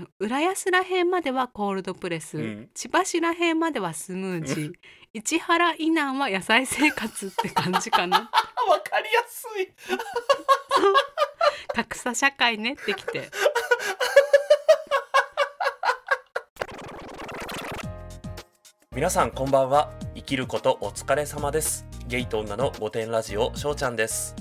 [0.00, 2.70] の浦安らへんまではコールドプレス、うん。
[2.74, 4.72] 千葉市らへんまではスムージー
[5.12, 8.30] 市原以南は野菜生活って感じかな。
[8.32, 8.40] あ
[8.70, 9.72] わかりやすい。
[11.74, 13.30] 格差社会ねってきて。
[18.92, 19.92] 皆さんこんばんは。
[20.14, 21.86] 生きることお疲れ様です。
[22.06, 24.34] ゲイと女の御殿ラジオしょうちゃんです。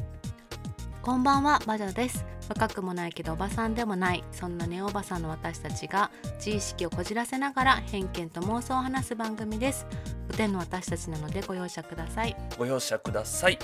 [1.01, 9.85] こんばんはバジャです若くもないけどおばさんでもないそんなネオおばさんの私たちが自意識をこじらせながら偏見と妄想を話す番組です。
[10.29, 12.35] お天の私たちなのでご容赦ください。
[12.57, 13.59] ご容赦ください。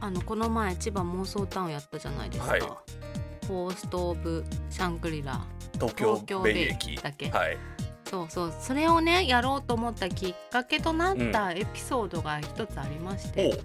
[0.00, 2.60] あのこの前千葉妄想タウンやったじゃないですか、はい。
[3.48, 5.40] ホースト・オブ・シャングリラ。
[5.74, 7.28] 東京ベイ駅だっけ？
[7.30, 7.58] はい。
[8.08, 8.54] そうそう。
[8.60, 13.52] それをねやろうと思ったきっかけとなったエピソードが一つありまして、おう。
[13.52, 13.62] あの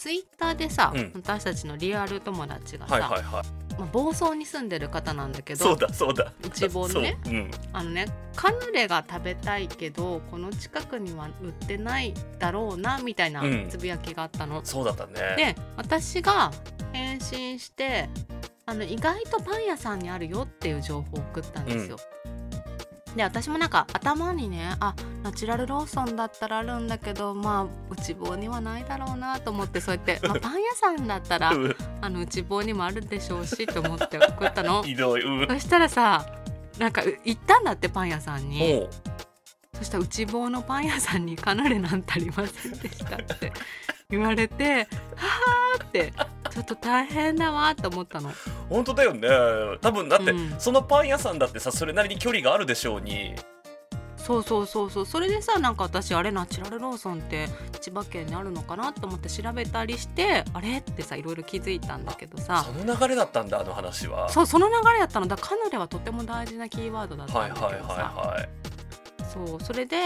[0.00, 1.12] ツイッターでさ、うん。
[1.14, 3.78] 私たちのリアル友達がさ、はいはいはい。
[3.78, 6.32] まあ、房総に住んでる方なんだけどそうだそうだ。
[6.42, 7.34] 内房のねそう。
[7.34, 7.50] うん。
[7.74, 13.66] あのねカヌレが食べたいけどこの近くには売ってないだろうなみたいなうん。
[13.68, 14.62] つぶやきがあったの。
[14.64, 15.34] そうだったね。
[15.36, 16.50] で私が
[16.94, 18.08] 返信して
[18.64, 21.98] あの意外とパン屋さんにあるよっていう情報を送ったんですよ。
[23.16, 31.76] で私もなんか頭にねあナチュラルローソンだったらあるんだけどまあ内房にはないだろうなと思ってそうやって、まあ、 パン屋さんだったらうん。
[32.00, 34.82] あの内房にもあるでしょうしと思って送ったの。
[34.84, 35.22] ひどい。
[35.22, 35.48] うん。
[35.48, 36.24] そしたらさ
[36.78, 38.86] なんかう行ったんだってパン屋さんに。
[39.76, 43.50] そしたら内房のパン屋さんにカヌレなんてありませんでしたって
[44.10, 45.26] 言われては
[45.80, 46.12] あって
[46.50, 48.32] ちょっと大変だわと思ったの。
[48.68, 49.28] 本当だよね。
[49.80, 50.54] 多分だって、うん。
[50.58, 53.34] そのパン屋さんだってさそれなりに距離があるでしょうに。
[54.16, 55.06] そうそうそうそう。
[55.06, 57.48] それでさなんか私あれナチュラルローソンって
[57.80, 62.64] 千葉県にあるのかなと思って調べたりしてあれってさいろいろ気づいたんだけどさ。
[62.66, 64.28] その流れだったんだあの話は。
[64.28, 65.26] そうその流れやったの。
[65.26, 68.48] だからカヌレはとても大事なキーワードだったんだけどさ、はいはいはいはい
[69.32, 69.96] そうそれで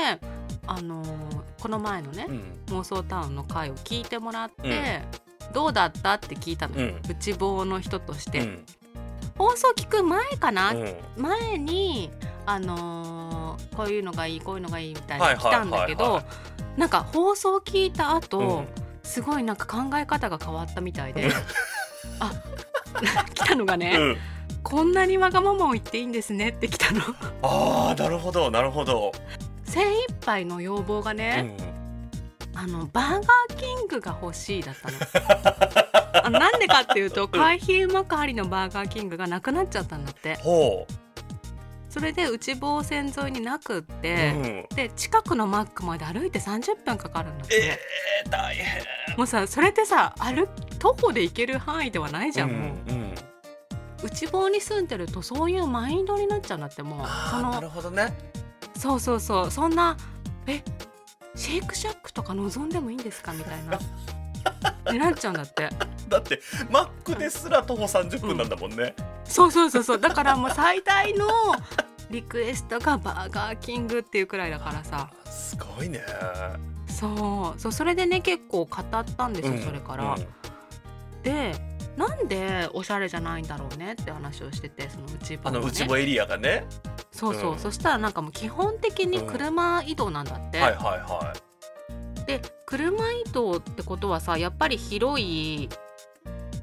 [0.66, 2.78] あのーこの前のね、うん。
[2.78, 5.00] 妄想タウンの回を聞いてもらって、
[5.54, 7.10] どうだったって聞いたのよ、うん。
[7.10, 8.66] 内房の人として、うん。
[9.38, 10.94] 放送聞く前かな、うん。
[11.16, 12.10] 前に
[12.44, 16.24] あのーこういうのがいいこういうのがいいみたいない来たんだけど、はいは
[16.76, 18.66] なんか放送聞いた後、うん。
[19.02, 21.30] すごいなんか考え方が変わったみたいで。
[22.20, 22.30] あ
[23.34, 24.16] 来たのがね、うん
[24.64, 27.00] こんなにわがままを言っていいんですねって来たの。
[27.42, 29.12] ああなるほどなるほど、
[29.64, 31.56] 精一杯の要望がうね、ん、
[32.58, 34.96] あのバーガーキングが欲しいだったの。
[36.24, 40.36] あのなんでかっていうと海浜幕張のバーガーキングがなくなっちゃったんだって。
[40.36, 40.86] ほ
[41.90, 48.82] それで内房線沿いになくっう、て、うん、で近くのマックまで歩いて30分かかるんだって、えー、大変。
[49.16, 50.48] もうさそれってさ歩
[50.80, 52.58] 徒歩で行ける範囲ではないじゃん、もう。
[52.58, 52.70] うんう
[53.04, 53.14] ん、
[54.04, 56.98] 内房に住んでるとそういうマインドになっちゃうんだってもう。
[57.00, 58.12] そああなるのほどね。
[58.76, 59.50] そうそうそう。
[59.50, 59.96] そんな
[60.46, 60.62] え
[61.34, 63.78] シェイクシャックとか望んでもいいんですかみたいな。
[64.92, 65.70] になっちゃうんだって。
[66.08, 68.94] だってマックですら徒歩30分なんだもんね、
[69.24, 69.98] そうそうそうそう。
[70.00, 71.26] だからもう最大の
[72.10, 75.10] リクエストがバーガーキングっていうくらいだからさ。
[75.24, 76.00] すごいね。
[76.88, 77.60] そう。
[77.60, 80.14] そうそれでね結構語ったんですよ、うんそれから。
[80.14, 81.22] うん。
[81.22, 86.64] でなんでおしゃれじゃないんだろうねって話をしててその内房あの、ね、の内房エリアがね。
[87.12, 87.58] そうそう、うん。
[87.58, 91.32] そしたらなんかもう基本的に車移動なんだって、はいはいは
[92.26, 95.68] で車移動ってことはさやっぱり広い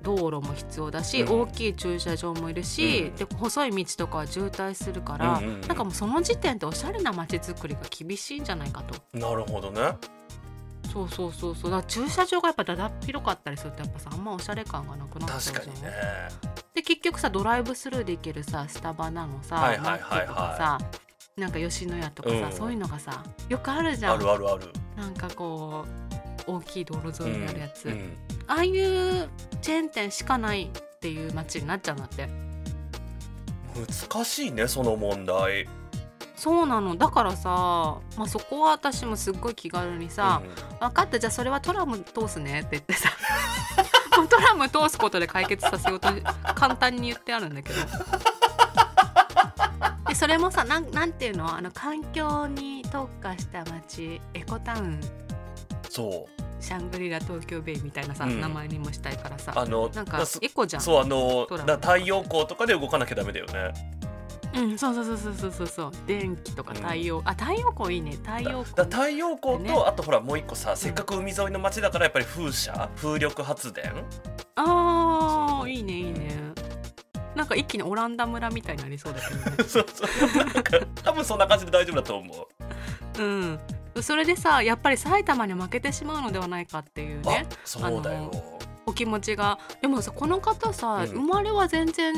[0.02, 1.42] 道路も必要だし、うん。
[1.42, 3.16] 大きい駐車場もいるし、うん。
[3.16, 5.62] で細い道とかは渋滞するかいら、うんうんうん。
[5.62, 9.18] なんかもうその時点でおしゃれな街づくりが厳しいんじゃないかと。
[9.18, 9.98] なるほどね
[10.92, 11.72] そうそうそうそう。
[11.72, 15.56] だ駐車場がやっぱだだっ広かったりするとやっぱさあんまおしゃれ感がなくなっちゃうじゃん。
[15.56, 15.92] 確かにね。
[16.74, 20.00] で結局さドライブスルーで行けるさスタバなのさ、はいはいはいはい。
[20.00, 20.80] マックとかさ
[21.38, 22.52] なんか吉野家とかさ、うん。
[22.52, 24.14] そういうのがさよくあるじゃん。
[24.16, 24.68] あるあるある。
[24.98, 25.86] なんかこ
[26.48, 28.18] う大きい道路沿いにあるやつ、うんうん。
[28.48, 29.30] ああいう
[29.62, 32.28] チェーン店しかないっていう街になっちゃうんだって。
[33.74, 35.66] 難しいねその問題
[36.42, 36.96] そうなの。
[36.96, 37.50] だからさ、
[38.18, 40.56] まあ、そこは私もすっごい気軽にさうん
[40.90, 43.12] 「分かったじゃあそれはトラム通すね」って言ってさ
[44.28, 46.10] トラム通すことで解決させようと
[46.56, 47.76] 簡単に言ってあるんだけど。
[50.08, 51.56] でそれもさなんなんていうの？
[51.56, 55.00] あの環境に特化した街エコタウン。
[55.90, 56.42] そう。
[56.64, 58.42] シャングリラ東京ベイみたいなさ、うん。
[58.42, 59.54] 名前にもしたいからさ。
[59.56, 60.82] あのなんかエコじゃん。
[60.82, 64.01] そうあの太陽光とかで動かなきゃダメだよね
[64.54, 65.92] うんそうそうそうそうそうそうそう。
[66.08, 68.12] 電気とか太陽、あ太陽光いいね。
[68.12, 69.84] 太陽だ光太陽光と、ね。
[69.86, 72.90] あとほらもう一個させっかく海沿いの町だからやっぱり風車？
[72.96, 73.94] 風力発電？
[74.56, 76.52] あーいいねいいね。
[77.36, 79.64] なんか一気にオランダ村みたいになりそうだけどね。
[79.68, 80.88] そうそう。
[81.02, 82.48] 多分そんな感じで大丈夫だと思
[83.18, 83.24] う。
[83.24, 83.60] うん。
[84.02, 87.48] それでさやっぱり埼玉に負けてしまうのではないかっていうね。
[87.50, 88.32] あそうだよ
[88.92, 89.58] お気持ちが。
[89.82, 91.08] でもさこの方さ、うん。
[91.08, 92.14] 生まれは全然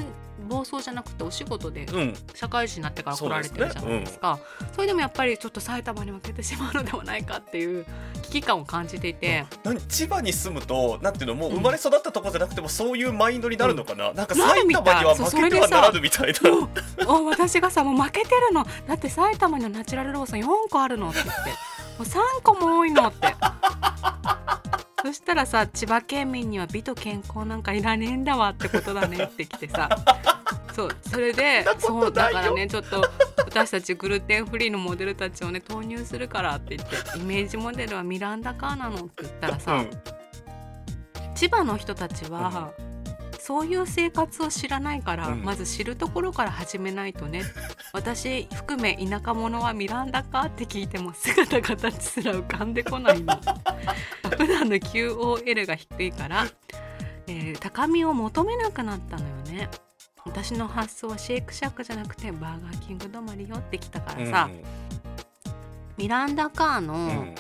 [0.50, 2.14] 暴走じゃなくてお仕事でうん。
[2.34, 4.40] 社会人になってから来られてるじゃないですか。
[4.74, 7.86] それでもやっぱりちょっと埼玉に負けてしまうのではないかっていう
[8.24, 9.46] 危機感を感じていて。
[9.64, 14.84] 何千葉に住むとなんていうのもううん生まれ育ったとこじゃなくてもそういうマインドになるのかな、なんかなるみたい。
[14.84, 17.16] 埼玉には負けてはならぬみたいな。
[17.30, 18.66] 私がさもう負けてるの。
[18.88, 21.52] だって埼玉にはナチュラルローソン4個あるのって言って。
[21.94, 23.36] もう3個も多いのって
[25.04, 29.90] そしたらさ千葉県民には美と健康なんかいらねえんだわってことだねってきてさ。
[30.74, 33.04] そうそれでそうだからねちょっと
[33.38, 39.90] 私たちグルテンフリーのモデルたちをね投入するからって言ってイメージモデルはミランダカーなのって言ったらさ、うん。
[41.36, 42.72] 千葉の人たちは、
[43.46, 45.44] そういう生活を知らないから、うん。
[45.44, 47.44] まず知るところから始めないとね。
[47.92, 53.38] 私含め田舎者はミランダかって聞いても姿形すら浮かんでこないの。
[54.38, 56.46] 普段の QOL が低いから、
[57.28, 59.70] えー高みを求めなくなったのよね。
[60.24, 64.50] 私の発想はシェイクシャックじゃなくてバーガーキング止まりよってきたからさ、
[65.98, 67.36] ミランダカーの、うん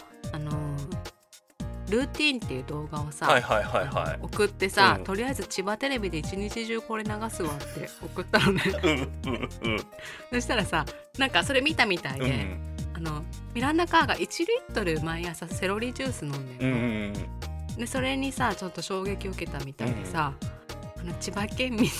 [1.93, 4.19] ルーティンっていう動画をさ、はいはいはいはい。
[4.19, 5.03] 送ってさ、うん。
[5.03, 8.63] とりあえず千葉テレビで一日中これ流すわって送ったのね。
[8.83, 9.79] うんうんうん。
[10.31, 10.85] そしたらさ
[11.19, 12.75] なんかそれ見たみたいで、うん。
[12.95, 13.23] あの
[13.53, 14.27] ミランダ・カーが1リ
[14.69, 17.77] ットル毎朝セロリジュース飲んでうんうるの、ん。
[17.77, 20.33] でそれにさちょっと衝撃を受けたみたいでさ、
[20.99, 21.91] あの千葉県民に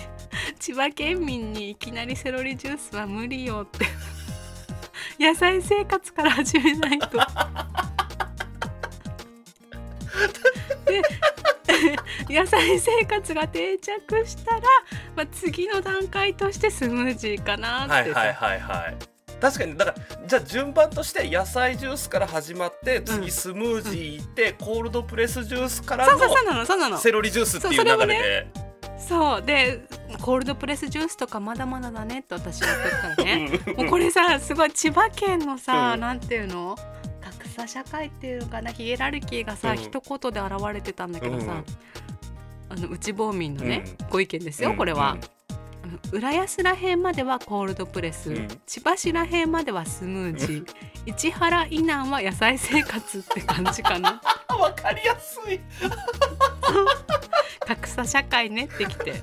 [0.58, 3.86] 千葉県民にいきなりセロリジュースは無理よって。
[5.20, 7.18] 野菜生活から始めないと。
[10.86, 11.02] で
[12.40, 14.60] 野菜生活が定着したら、
[15.16, 18.12] まあ、次の段階としてスムージーかなって。
[18.12, 18.96] さ、はいはいはいはい。
[19.40, 26.98] 確かにだからじゃあ順番として野菜ジュースから始まって次スムージー行って、コールドプレスジュースからそうそうそうのなのそうなの。
[26.98, 28.46] セロリジュースっていう流れで。
[28.98, 29.82] そうで
[30.20, 33.60] コールドプレスジュースとかまだまだだねって私が言ったらね。
[33.66, 36.00] う んもうこれさすごい千葉県のさ、うん。
[36.00, 36.76] なんていうの？
[37.52, 39.76] 格差社会っていうのかなヒエラルキーがさ、うん。
[39.76, 41.64] 一言で現れてたんだけどさ、うん
[42.70, 45.18] あの内房民のね、うご意見ですよ、これは。
[46.10, 48.48] 浦安らへんまではコールドプレス、うん。
[48.64, 50.66] 千葉市らへんまではスムージー、
[51.04, 54.22] 市原以南は野菜生活って感じかな。
[54.48, 55.60] あ わかりやすい。
[57.68, 59.22] 格差社会ねってきて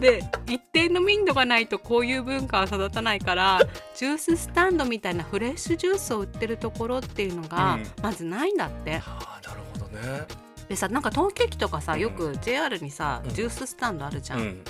[0.00, 3.60] で一定の民度がないとこういう文化は育たないから
[3.94, 7.86] ジューススタンドみたいなフレッシュジュースを売ってるところっていうのがうん。
[8.02, 10.26] まずないんだって、あーなるほどね。
[10.68, 12.00] でさなんか東京駅とかさうん。
[12.00, 13.34] よく JR にさ、うん。
[13.34, 14.64] ジューススタンドあるじゃん、うん。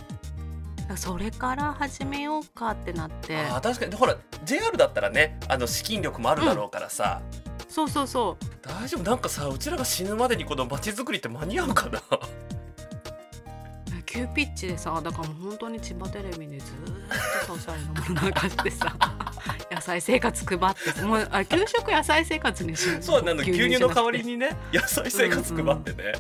[0.97, 3.37] それから始めようかってなって。
[3.39, 3.95] あー確かに。
[3.95, 7.23] ほら JR だったらねあの資金力もあるだろうからさ、
[7.69, 8.45] そうそうそう。
[8.61, 9.03] 大丈夫？
[9.09, 12.03] なんかさうちらが死ぬまでにこの街づくりって間に合うかな？
[14.13, 18.95] 急ピッチでさだからもう本当に千葉テレビでずーっとさおしゃれなもの流してさ
[19.73, 26.13] 野菜生活配ってもうあ給食野菜生活にしよそうなの牛乳の代わりににね野菜生活配ってね、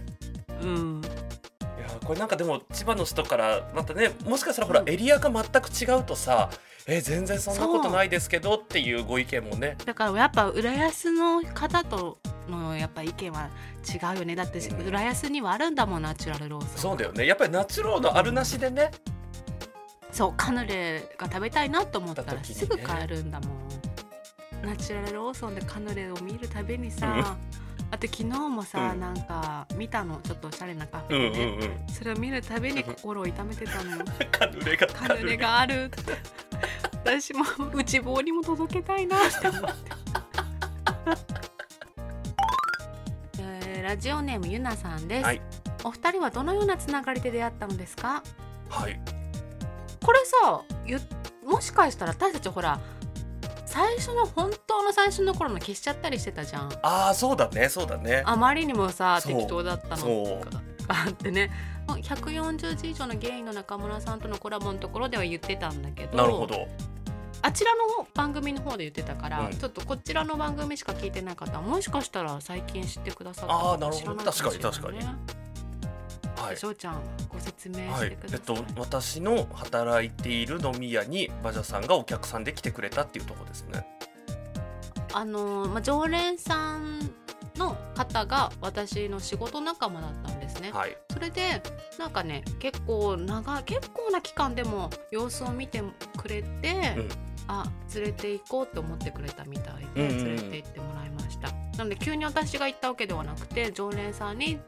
[0.62, 1.02] うん。
[1.02, 4.88] いやこれなんかでも千葉の人からまたねもしかしたらほら、うん。
[4.88, 6.48] エリアが全く違うとさ
[6.86, 9.76] え全然そんなことないですけどっていうご意見もね。
[9.84, 13.48] だからやっぱ浦安の方とのやっぱ意見は
[13.86, 14.34] 違うよね。
[14.34, 14.86] だってうん。
[14.88, 16.78] 浦安にはあるんだもんナチュラルローソン。
[16.78, 17.26] そうだよね。
[17.26, 18.90] やっぱりナチュローのあるなしでね。
[20.10, 27.24] そうカヌレが食べたいなと思ったらすぐ買えるんだもん、ナチュラルローソンでカヌレを見るたびにさ、うん。
[27.90, 29.00] あと昨日もさ、うん。
[29.00, 30.20] なんか見たの。
[30.22, 31.88] ちょっとおしゃれなカフうんうェで、んうん。
[31.88, 34.04] それを見るたびに心を痛めてたのよ。
[34.30, 35.84] カヌレがカヌレがある。
[35.84, 36.12] って
[37.04, 37.44] 私も
[37.74, 39.68] 内房にも届けたいなって思って、
[41.06, 45.42] えーラジオネームゆなさんです、はい。
[45.84, 48.22] お二人はどのようなつながりで出会ったのですか？
[48.70, 48.98] はい。
[50.02, 51.00] これさゆ
[51.44, 52.80] もしかしたら私たちほら
[53.66, 56.72] 最初の本当の最初の頃の消しちゃったりしてたじゃん。
[56.82, 58.22] ああそうだねそうだね。
[58.24, 60.86] あまりにもさ適当だったのそう。
[60.86, 61.50] があってね。
[61.88, 66.16] もう140字以上のゲイの中村さんとのコラボのところでは言ってたんだけど。
[66.16, 66.68] なるほど
[67.42, 69.56] あちらの番組の方で言ってたから、うん。
[69.56, 73.98] ちょっとこちらの番組しか聞いてない方はもしかしたら最近知ってくださったあーなるほど。
[73.98, 74.62] 知らないかもしれないね。
[74.62, 74.98] 確かに
[76.36, 76.56] 確はい。
[76.56, 83.86] しょうちゃんご説明はいしてください、えっと私の働いている飲み屋にバジャさんがお客さんで来てくれたっていうところですね。
[85.12, 87.10] あのーまあ、常連さん
[87.56, 90.70] の方が私の仕事仲間だったんですですね。
[90.72, 90.96] はい。
[91.10, 91.62] それで
[91.98, 95.82] なんかね結構長い結構な期間でも様子を見て
[96.16, 97.08] くれて、うん
[97.52, 104.60] あ連れて行こうと思ってくれたみたいで連れて行ってもらいました、なので急に私が行ったわけではなくて常連さんに連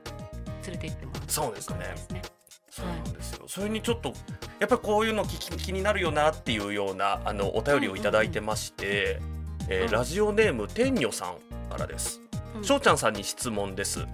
[0.72, 1.78] れて行ってもらったそうですね。
[1.78, 2.22] ですね。
[2.70, 4.12] そうなんですよ、それにちょっと
[4.58, 9.20] やっぱりこういうの気気になるよなっていうようなあのお便りをいただいてまして、
[9.68, 9.90] えーうん。
[9.92, 12.20] ラジオネーム天女さんからです。
[12.56, 12.64] うん。
[12.64, 14.04] しょうちゃんさんに質問です。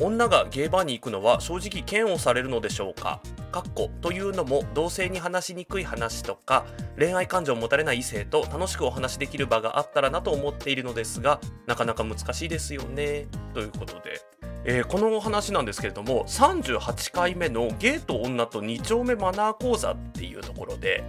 [0.00, 3.20] 女がゲーバーに行くのは正直嫌悪されるのでしょうか？
[3.50, 6.64] かっこというのも同性に話しにくい話とか
[6.98, 13.26] 恋愛感情を持たれない異性と楽しくお話しできる場があったらなと思っているのですがなかなか難しいですよね。
[13.54, 14.20] ということで、
[14.64, 21.04] えーこのお話なんですけれども38回目の「ゲイと女と2丁目マナー講座」っていうところで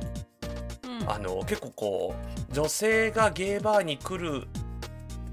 [0.83, 1.09] うん。
[1.09, 2.15] あの結構こ
[2.49, 4.47] う女性がゲーバーに来る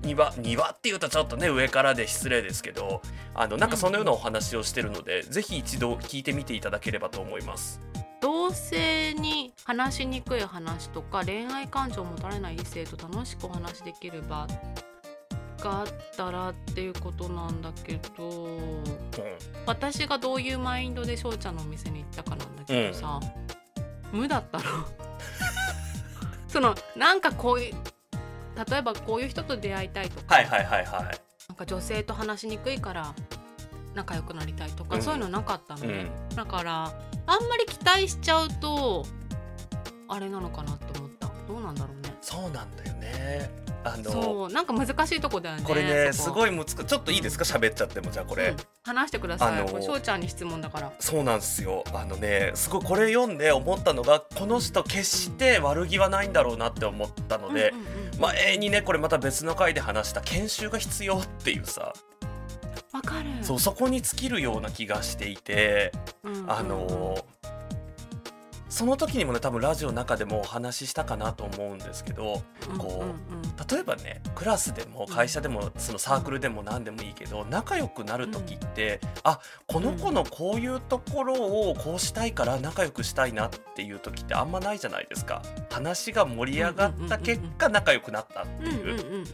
[0.02, 3.02] 庭庭っていうとちょっとね上からで失礼ですけど
[3.35, 7.81] あのなんかそのようなお話をしてるので、ぜひ一度聞いてみていただければと思います。
[8.21, 14.47] 同性に話しにくい話とか恋愛感情を持たれない異性と楽しくお話しできる場
[15.61, 15.87] があっ
[16.17, 18.85] たらっていうことなんだけどうん。
[19.67, 23.21] 私がどういうマインドで翔ちゃんのお店に行ったかなんだけどさ、
[24.12, 24.64] 無だったら。
[26.49, 27.75] そのなんかこういう
[28.69, 31.03] 例えばこういう人と出会いたいとか、はいはいはいはい。
[31.49, 33.15] なんか女性と話しにくいから
[33.95, 35.03] 仲良くなりたいとか、うん。
[35.03, 36.35] そういうのなかったのうね、ん。
[36.35, 36.85] だから
[37.27, 39.07] あんまり期待しちゃうと
[40.09, 41.29] あれなのかなって思った。
[41.47, 42.15] どうなんだろうね。
[42.21, 43.68] そうなんだよね。
[43.95, 47.45] あのそうなんか難しいとこだよねこれねすいごいむつくちょっといいですか？
[47.45, 48.54] 喋っちゃってもじゃあこれ。
[48.85, 50.92] 話してください、あのこれ翔ちゃんに質問だから。
[50.99, 51.85] そうなんですよ。
[51.92, 61.92] あのねすごいこれ読んで思ったのがこの人決して悪気はないんだろうなって思ったので、うんうんうんまあ永遠にねこれまた別の回で話した研修が必要っていうさ、
[62.92, 63.45] わかる。
[63.45, 65.92] そうそこに尽きるような気がしていて、
[66.25, 66.50] うんうんうん。
[66.50, 67.58] あのー
[68.69, 72.43] その時にもね多分ラジオの中でもお話ししたかなと思うんですけど
[72.79, 85.43] こう例えばねクラスでも会社でもそのサークルでも何でもいいけど仲良くなる時って、あこの子のこういうところをこうしたいから仲良くしたいなっていう時ってあんまないじゃないですか。
[85.71, 89.25] 話が盛り上がった結果仲良くなったっていう。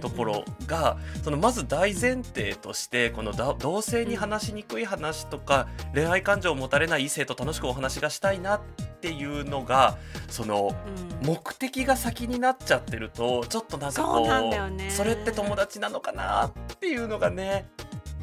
[0.00, 9.96] ところがそのまず大前提としてこのだ同性に話しにくい話とか恋愛感情を持たれない異性と楽しくお話がしたいなっていうのが
[10.28, 11.14] そのうん。
[11.24, 14.90] 目的が先になっちゃってるとちょっとなんかこそうなんだよね。
[14.90, 17.66] それって友達なのかなっていうのがね、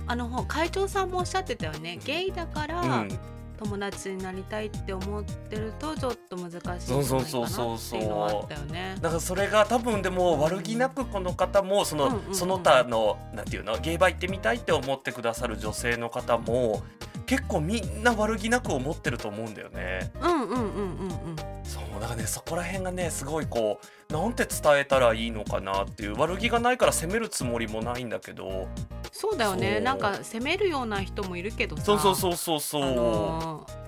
[0.07, 2.00] あのほ会長さんもおっしゃってたよね。
[2.05, 3.19] ゲイだからうん、
[3.57, 8.95] 友達になりたいって思ってるとちょっと難しいんじゃないかそうそうなそうそうっていうのはあったよね。
[9.01, 16.83] だからそれが多分でも悪気なくこの方もその,、その他のなんていうのゲイバー行ってみたいって思ってくださる女性の方も
[17.31, 20.11] 結構みんな悪気なく思ってると思うんだよね。
[20.21, 21.35] うんうんうんうんうん。
[21.63, 28.67] そうだからねそこら辺がねすごいこうなんて伝えたらいいのかなっていう悪気がないから責めるつもりもないんだけど。
[29.13, 29.75] そうだよね。
[29.75, 29.81] そう。
[29.81, 31.83] なんか責めるような人もいるけどさ。
[31.85, 33.81] そうそうそうそうそう、あのー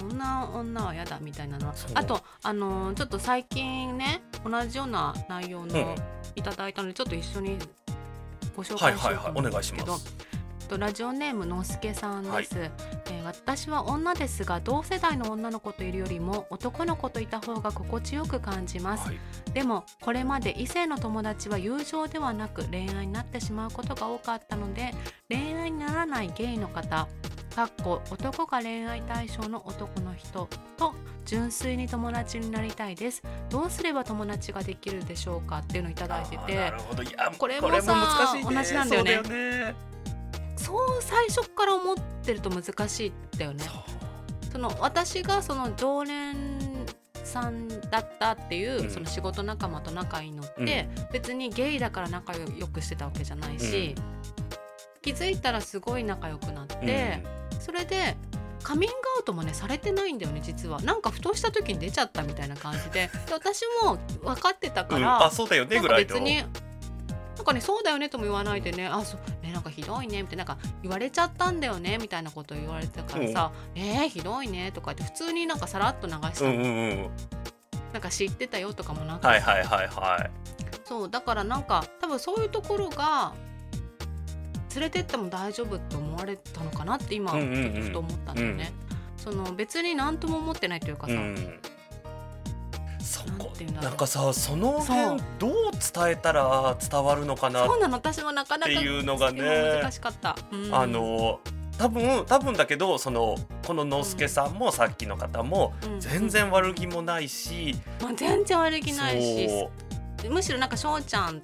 [0.00, 1.72] こんな女は嫌だみたいなの。
[1.74, 1.90] そう。
[1.94, 5.68] あとあのーちょっと最近ね同じような内容うん。
[5.68, 5.96] の
[6.36, 7.58] いただいたのでちょっと一緒に
[8.54, 10.27] ご紹はい介しようとはいはいお願い思うんですけどします。
[10.68, 12.70] とラジオネームのすけさんです、はい。
[13.06, 19.18] えー私は女ですが同世代の女の子といるよりも男の子といた方が心地よく感じます、はい。
[19.52, 24.94] でもこれまで異性の友達は友情ではなく恋愛になってしまうことが多かったので
[25.28, 27.06] 恋愛にならないゲイの方
[27.54, 30.48] かっこ男が恋愛対象の男の人
[30.78, 30.94] と
[31.26, 33.22] 純粋に友達になりたいです。
[33.50, 36.72] どうすれば友達ができるでしょうかっていうのをいただいてて
[37.36, 37.94] これもさ
[38.32, 38.54] 難しいね。
[38.54, 39.22] 同じなんだよね。
[39.22, 39.74] ね
[40.58, 43.64] そう最初から思ってると難しいんだよね。
[44.52, 46.58] その私がその常連
[47.24, 48.90] さんだったっていう、うん。
[48.90, 53.94] その仕事仲間と仲いいのって、別にゲイだから仲良くしてたわけじゃないし、
[55.02, 57.22] 気づいたらすごい仲良くなって、
[57.60, 58.16] それで
[58.62, 60.80] カミングアウトもねされてないんだよね実は。
[60.80, 63.10] なんかふとした時に出ちゃったみたいな感じで。
[63.26, 64.90] で私も分かってたうんうん。
[64.94, 66.14] から、あそうだよねぐらいの。
[66.14, 68.88] 別になんかねそうだよねとも言わないでね。
[68.88, 69.16] あそ
[69.48, 76.44] うねなんかひどいねみたいななんか言われちゃったんだよねみたいなこと言われてたからさ、えー、ひどいねとかって普通になんかさらっと流した。
[76.44, 77.10] の、うんうんうん。
[77.92, 80.30] なんか知ってたよとかもなく、はいはいはいはい。
[80.84, 83.32] そうだからなんか多分そういうところが
[84.74, 87.70] 連れてっても大丈夫って思われたのかなって今ちょうんうんうん。
[87.70, 88.72] っとふと思ったんだよね。
[89.16, 91.60] その別に何とも思ってないというかさ、うん
[93.08, 99.40] そなんこなんかさその辺どう伝えたら伝わるのかなそうなの私もなかなかっていうのがね。
[99.40, 100.36] 今難しかった。
[100.52, 100.74] うん。
[100.74, 101.40] あの
[101.78, 103.36] 多分多分だけどその
[103.66, 106.00] こののすけさんもさっきの方もうん。
[106.00, 109.48] 全然悪気もないし、まあ、全然悪気ないし。
[110.28, 111.40] むしろなんか翔ちゃん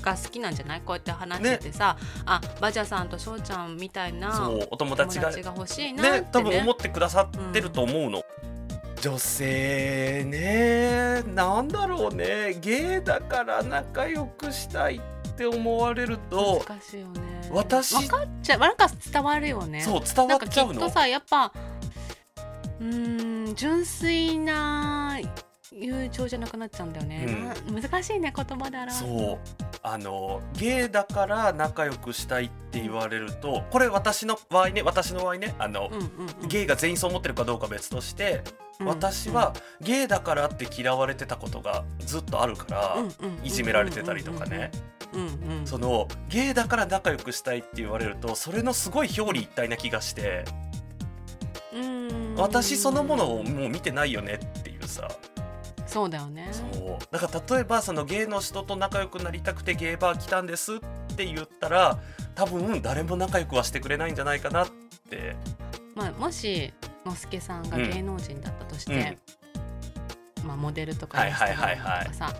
[0.00, 0.80] が好きなんじゃない？
[0.80, 6.20] こうやって話しててさ、あバジャさんと翔ちゃんみたいなお友友達が欲しいなってね。
[6.20, 8.22] ね多分思ってくださってると思うの。
[9.06, 12.58] 女性ねなんだろうね。
[12.60, 17.48] ゲイだから仲良くしたいって思われると難しいよね。
[17.52, 18.58] 私分かっちゃう。
[18.58, 19.80] なんか伝わるよね。
[19.82, 20.72] そう伝わっちゃうの？
[20.72, 21.52] きっとさやっぱ
[22.80, 25.20] うーん純粋な
[25.70, 29.38] 友情じゃなくなっちゃうんだよね、な難しいね言葉で表すそう。
[29.84, 36.06] あのゲイだから仲良くしたいって言われるとこれ私の場合ね私の場合ねあの、うんうん
[36.42, 36.48] うん。
[36.48, 42.96] ゲイが全員そう思ってるかどうかは別として、うん私はゲイだからって嫌われてたことがずっとあるから、
[43.42, 44.70] いじめられてたりとかね、
[45.64, 50.44] そのゲイだから仲良くしたいって言われるとそれのすごい表裏一体な気がして、
[51.72, 52.34] うん。
[52.36, 55.08] 私そのものをもう見てないよねっていうさ。
[55.86, 56.48] そうだよね。
[56.52, 56.98] そう。
[57.10, 60.78] だから例えばそのゲイの人と仲良くなりたくてゲイバー来たんですっ
[61.16, 61.98] て言ったら
[62.34, 64.68] 多分誰も仲良くはしてくれないんじゃないかなっ
[65.08, 65.36] て、
[65.96, 66.72] まあ、もし
[67.04, 69.18] のすけさんが芸能人だったとして、
[70.44, 71.76] まあ、モデルとかはいインスタグラムはい。
[71.76, 72.32] はいはいとかさ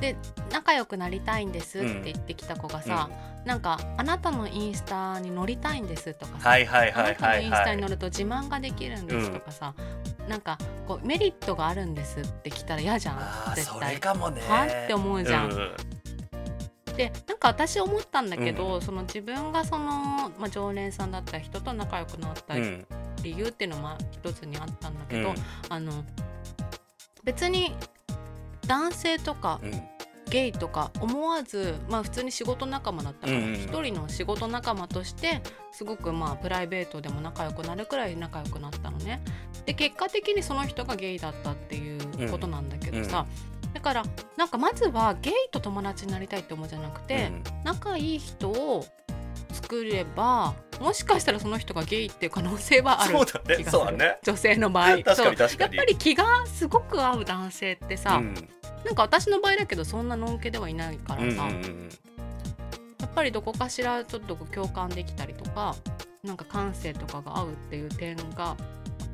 [0.00, 0.16] で
[0.50, 3.10] 仲良くなりたいんですって言ってきた子がさ、
[3.44, 7.16] なんかあなたのインスタに乗りたいんですとかさ、はいはいあはない。
[7.16, 9.74] たのインスタに乗ると自慢ができるんですとかさ、
[10.26, 10.56] なんか
[10.88, 13.18] こうメリットがあるんですって来たら嫌じゃん。
[13.18, 14.00] あーそれ絶対。
[14.00, 14.40] かもね。
[14.48, 15.50] はって思うじゃん。
[15.50, 15.70] うん
[17.00, 22.86] でなんか私思ったんだけど、その自分がその、まあ、常連さんだった人と仲良くなったうん。
[23.22, 25.06] 理由っていうのも一つにあったんだうん。
[25.08, 25.34] けど、
[25.70, 26.04] あの
[27.24, 27.74] 別に
[28.66, 29.82] 男性とかうん。
[30.28, 35.42] ゲイとか思わず、まあ、普通に仕事仲間だったからうんうん一、人の仕事仲間として
[35.72, 39.20] すごくまあプライベートでも仲良くなるくらい仲良くなったのね。
[39.66, 43.26] で結果的にその人がゲイだったっていうことなんだけどさ、
[43.80, 44.02] だから
[44.36, 47.32] なんかまずはゲイと友達になりたいって思うじゃなくて、
[47.64, 48.84] 仲いい人を
[49.52, 53.64] 作ればもしかしたらその人がゲイっていう可能性はある気がする。
[53.70, 54.18] そうだね。
[54.22, 54.98] 女性の場合。
[55.02, 58.34] 確かそやっぱり気がすごく合う男性ってさ、うん。
[58.84, 61.88] なんか私の場合だけどそんなのんけではいないからさ、うんうんうん
[63.00, 65.74] やっぱりどこかしらちょっと共感できたりとか
[66.22, 68.56] なんか感性とかが合うっていう点が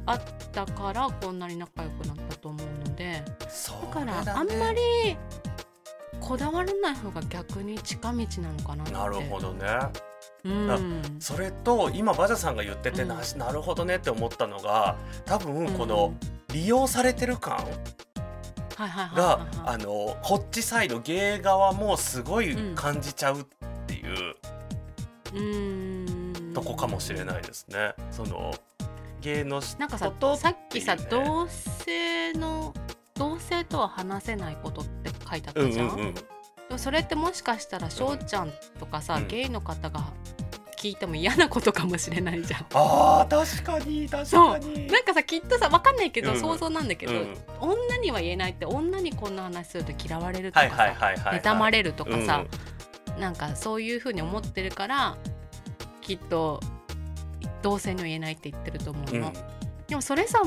[0.05, 0.21] あっ
[0.53, 2.67] たからこんなに仲良くなったと思う
[3.57, 5.17] だからあんまり
[6.21, 8.93] こだわらない方が逆に近道なのかなって。
[8.93, 9.67] なるほどね。
[10.45, 11.03] うん。
[11.19, 13.09] それと今バジャさんが言っててうん。
[13.09, 16.15] な,、なるほどねって思ったのが多分この
[16.53, 17.65] 利用されてる感。
[18.79, 23.45] があのこっちサイドゲイ側もすごい感じちゃうっ
[23.87, 24.37] ていう。
[25.33, 26.53] うーん。
[26.53, 27.95] とこかもしれないですね。
[28.11, 28.55] その
[29.21, 32.75] ゲイの人なんかさとさっきさ、同性の
[33.17, 36.23] 同性とは話せないことって書いてあっうんたじゃん,、うんうんで
[36.71, 39.29] もそれってもしかしたら翔ちゃんとかさ、うん。
[39.29, 40.13] ゲイの方が
[40.77, 42.67] 聞いても嫌なことかもしれないじゃん。
[42.75, 44.87] あー確かに確かに。
[44.89, 46.41] なんかさきっとさ分かんないけど、うん。
[46.41, 47.37] 想像なんだけど、うん。
[47.61, 51.31] 女には言えないって女にこんな話すると嫌われるとはいかさ。
[51.31, 55.17] 妬まれるとかさ、うんなんかそういうふうに思ってるから
[56.03, 56.61] きっと
[57.63, 59.33] 同性には言えないって言ってると思うの、うん。
[59.87, 60.43] でもそれさ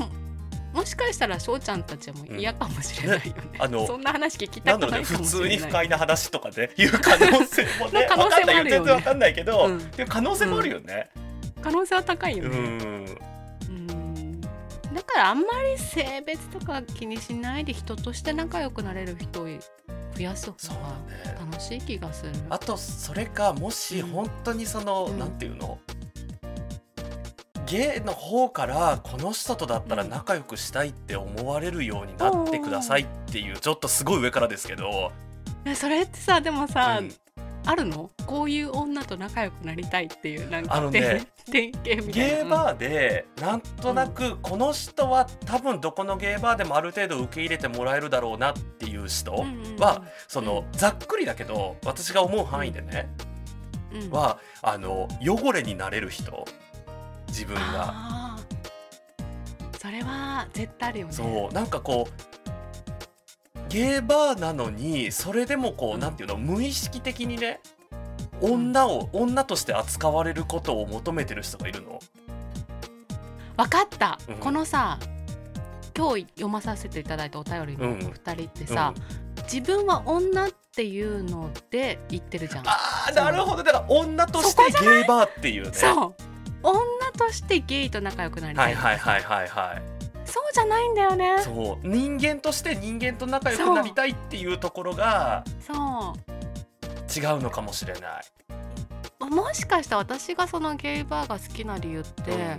[0.72, 5.26] もしかしたら翔ちゃんたちも嫌かもしれないよね,、あのそんな話聞きたくないかもしれない。
[5.26, 8.70] 通に不快な話とかねいう可能性もね 可能性もあるよね。
[8.70, 9.90] わかんないよ全然わかんないけど、うん。
[10.08, 11.10] 可能性もあるよね。
[11.60, 12.60] 可能性は高いようね、ん。
[12.60, 14.40] うん。
[14.40, 21.50] だからあんまり性別とか気にしないで人として仲良くなれる人を増やす方そうだがね。
[21.50, 22.32] 楽しい気がする。
[22.48, 25.18] あとそれかもしうん本当にその、うん。
[25.18, 25.78] なんていうの？
[27.70, 35.12] ゲイの方からこの人とだったら仲良くしたいって思われるようになってくださいっていうちょっとすごい上からですけど、
[35.64, 37.12] えそれってさでもさ、うん。
[37.66, 38.10] あるの？
[38.26, 42.38] こういう女と仲良くなりたいっていうなんかあのね典典型みたいな。
[42.38, 49.32] ゲーバーでなんとなくこの人は多分どこのゲーバーでもある程度受け入れてもらえるだろうなっていう人
[49.78, 53.10] はそのざっくりだけど私が思う範囲でね
[53.92, 54.10] うん。
[54.10, 56.46] はあの汚れになれる人
[57.30, 58.36] 自分が。
[59.78, 61.12] それは絶対あるよね。
[61.12, 61.54] そう。
[61.54, 66.00] なんかこうゲーバーなのにそれでもこう、うん。
[66.00, 67.60] なんていうの無意識的にね
[68.40, 72.00] 女を、女として扱われることを求めてる人がいるの。
[73.56, 74.34] 分かった、うん。
[74.36, 74.98] このさ
[75.96, 78.94] 今日読まさせていただいたお便りのお二人ってさ、
[79.52, 82.64] 自分は女っていうので言ってるじゃん。
[82.66, 83.62] あーなるほど。
[83.62, 85.70] だから女としてゲーバーっていうね。
[85.72, 86.14] そう。
[86.62, 86.78] 女
[87.20, 89.82] としてゲイと仲良くなりたはいいはいはいはいはい。
[90.24, 91.42] そうじゃないんだよね。
[91.42, 91.86] そう。
[91.86, 97.20] 人間として人間と仲良くなりたいっていうところがそう。
[97.20, 98.02] 違うのかもしれない。
[99.18, 102.56] まあもしかしたら私がそのゲイバーが好きな理由って、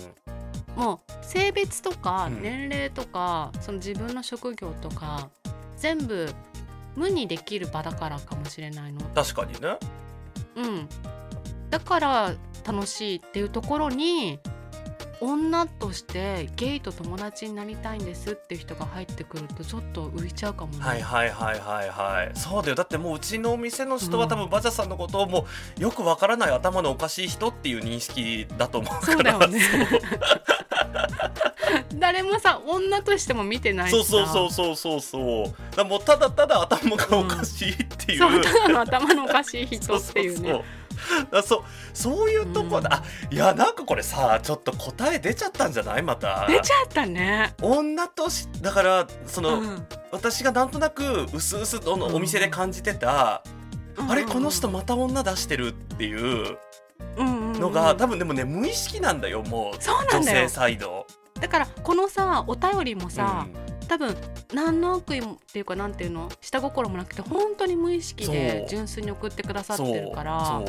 [0.75, 2.43] もう性別とかうん。
[2.43, 5.29] 年齢とか、その自分の職業とか
[5.75, 6.29] 全部
[6.95, 9.01] 無にできる場だからかもしれないの。
[9.15, 9.79] 確かにね。
[10.55, 10.89] うん、
[11.71, 14.39] だから楽しいっていうところに
[15.21, 20.79] 女としてゲイと友達になりたいんですっていう人が入ってくるとちょっと浮いちゃうかもね。
[20.83, 22.31] はいはいはいはいはい。
[22.35, 22.75] そうだよ。
[22.75, 24.29] だってもううちのお店の人はうん。
[24.29, 25.45] 多分バジャさんのことをも
[25.77, 29.13] うよくわからない頭のおかしい人っていう認識だと思うから。
[29.13, 29.61] そうだよね。
[31.93, 35.75] 誰もさ女としても見てないしそうさそうそうそうそうそう。
[35.75, 40.63] だもうただただ頭がおかしいっていう、そうただの頭のおかしい人っていうね。
[41.31, 46.03] そうそうそうあそうそういうとこだ、あいやなんかこれさちょっと答え出ちゃったんじゃない？
[46.03, 46.45] また。
[46.47, 47.53] 出ちゃったね。
[47.61, 49.87] 女としだからその、うん。
[50.11, 53.43] 私がなんとなく薄々とのお店で感じてた、
[54.09, 56.57] あれこの人また女出してるっていう
[57.17, 59.81] のが、多分でもね無意識なんだよもう。
[59.81, 60.21] そうなんだよ。
[60.21, 61.07] 女性サイド。
[61.39, 63.47] だからこのさお便りもさ、
[63.91, 64.15] 多分
[64.53, 70.63] 何の悪意もっていうかなんていうの下心もなくて本当に無意識で純粋に送ってくださうんってるから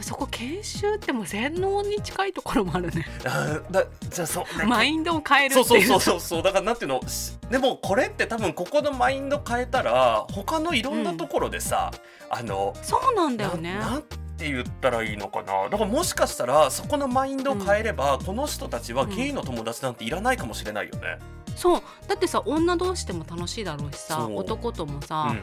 [0.00, 3.04] そこ研修ってもう洗脳に近いところもあるね。
[3.26, 5.66] あだじゃあそうねマインドを変えるっていう。
[5.66, 6.42] そうそうそうそう。
[6.42, 11.90] だからなんていうのしでもこれって多分ここのマインド変えたら他のいろんなところでさ、
[12.30, 13.74] あのそうなんだよね。
[13.74, 15.68] ななんて言ったらいいのかな。
[15.68, 21.18] だからもしかしたらそこのマインドを変えれば、この人たちはゲイの友達なんていらないかもしれないよね。
[21.58, 21.82] そう。
[22.06, 25.34] だってさ女同士でも楽しいだろうしさ男ともさ、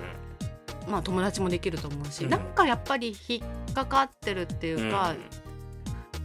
[0.88, 2.30] まあ友達もできると思うし、うん。
[2.30, 5.13] なんかやっぱり引っかかってるっていうか、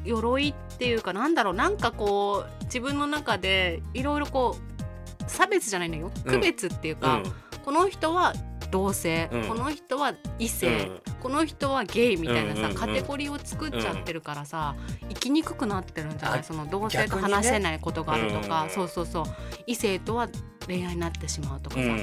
[0.04, 6.12] 鎧っていうかなんだろうなんかこう自分の中でいろいろこう差別じゃないんだよ。
[6.24, 6.32] うん。
[6.34, 7.32] 区別っていうか、うん。
[7.64, 8.32] この人は
[8.70, 9.48] 同性、うん。
[9.48, 11.00] この人は異性、うん。
[11.20, 14.74] この人はゲイみたいなさ、うんうんうんカテゴリーを作っちゃってるからさ、
[15.08, 18.70] 生きにくくなってるんじゃなあいその同性と話せないことがあるとか、うん。
[18.70, 19.24] そうそうそう。
[19.66, 20.28] 異性とは
[20.66, 21.98] 恋愛になってしまうとかさ、もうん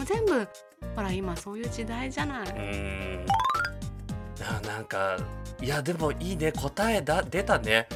[0.00, 0.48] う全部
[0.94, 2.48] ほら今そういう時代じゃない。
[2.48, 3.26] う
[4.66, 5.16] なんか
[5.60, 6.52] いやでもいいね。
[6.52, 7.88] 答えだ出たね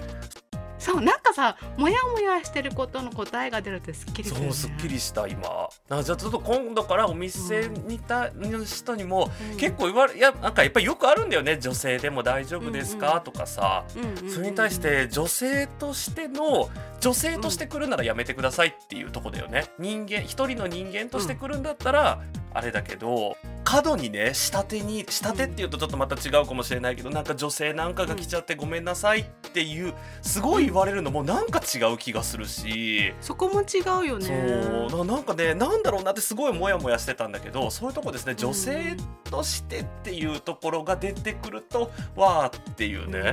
[0.83, 4.53] そうなんかさモヤモヤしてることの答えが出るってすっきりするよね。
[4.53, 5.68] そうすっきりした今。
[5.88, 9.57] あじゃあちょっと今度からお店にた、の人にもうん。
[9.59, 13.85] 結構言われいやなんかやっぱりよくあるんだよね女性でも大丈夫ですか、うんうんとかさ。
[13.95, 14.31] うんうんうんうん。
[14.31, 16.68] それに対して女性としての
[17.01, 19.66] 女性として来るならやめてくださいっていうとこだよね。
[19.79, 22.21] 人間一人の人間として来るんだったら
[22.55, 33.15] あれだけど過度にね下手に下手っていうとちょっとまた違うかもしれないけどなんか女性なんかが来ちゃってごめんなさいっていうすごい言われるのもなんか違う気がするし。
[33.21, 34.88] そこも違うよね。
[34.91, 35.07] そう。
[35.07, 43.33] ななんかねなんだろうなってすごいモヤモヤしてたんだけどそういうとこですね女性としてっていうところが出てくるとわーっていうね、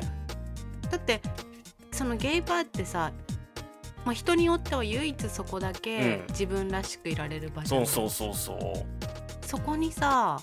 [0.89, 1.21] だって
[1.91, 3.12] そのゲイバーってさ、
[4.05, 6.27] まあ、人によっては唯一そこだけうん。
[6.29, 9.45] 自分らしくいられる場所、そうそうそうそう。
[9.45, 10.41] そこにさ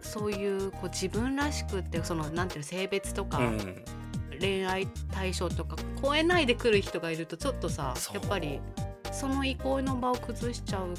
[0.00, 3.84] そういうこう自分らしくってそのなんていうの性別とか、うん。
[4.40, 8.60] 恋愛対象とか超えないで来る人がいるとちょっとさやっぱり
[9.12, 10.94] その憩いの場を崩しちゃう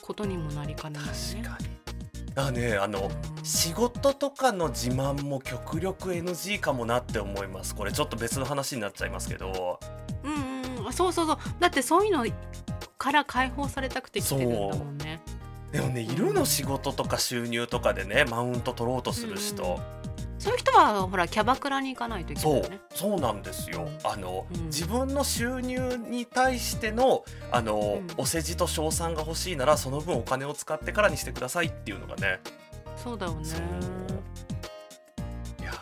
[0.00, 1.18] ことにもなりかねないよね。
[1.44, 2.34] 確かに。
[2.34, 3.44] だねあのうん。
[3.44, 7.74] 仕事とかの自慢も極力 NG かもなって思います。
[7.74, 9.78] これちょっと別の話になっちゃいますけど
[10.88, 11.38] うんうんうん、そうそうそう。
[11.60, 12.26] だってそういうの
[12.96, 15.20] から解放されたくて来てるんだもんね。
[15.72, 20.40] でもねいるの仕事とか収入とかでねマウント取ろうとする人、うん。
[20.40, 22.80] そういう人はほらキャバクラに行かないといけそうないよね。
[22.94, 23.88] そうなんですよ。
[24.04, 24.66] あの、うん。
[24.66, 28.06] 自分の収入に対してのあの、うん。
[28.16, 32.40] お世辞と称賛が欲しいならその分お金を使ってからにしてくださいっていうのがね。
[32.96, 33.44] そうだよね。
[33.44, 33.60] そう。
[35.60, 35.74] いや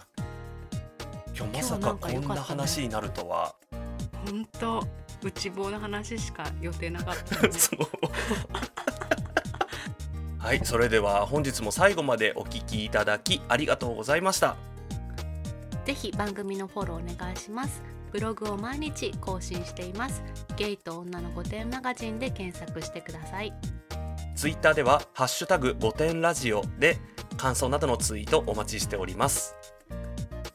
[1.36, 3.54] 今日まさかかこんな話になるとは、
[4.26, 4.86] 本当
[5.22, 7.52] 内房の話しか予定なかったよね。
[7.58, 7.78] そう
[10.38, 14.54] はいそれでは本日も最後までお聞きいただきありがとうございました
[15.84, 17.82] ぜひ番組のフォローお願いします。
[18.12, 20.22] ブログを毎日更新しています。
[20.56, 23.52] ゲイと女の御殿マガジンで検索してください。
[24.36, 26.98] ツイッターではハッシュタグ5点ラジオで
[27.38, 29.54] 感想などのツイートお待ちしております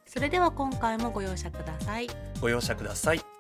[0.06, 2.08] それでは今回もご容赦ください。
[2.40, 3.31] ご容赦ください